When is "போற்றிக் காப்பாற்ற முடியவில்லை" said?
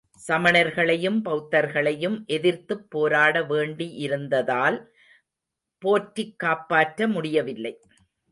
5.77-7.79